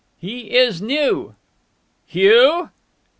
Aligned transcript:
"He 0.17 0.55
is 0.57 0.81
new!" 0.81 1.35
"Hugh?" 2.07 2.71